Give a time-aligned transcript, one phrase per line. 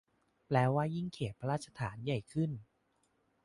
[0.47, 2.51] แปลว่ายิ่งเขตพระราชฐานใหญ่ขึ้น